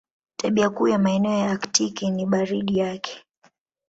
[0.37, 3.23] Tabia kuu ya maeneo ya Aktiki ni baridi yake.